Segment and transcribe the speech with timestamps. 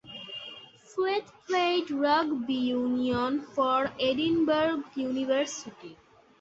[0.79, 5.95] Flett played rugby union for Edinburgh University.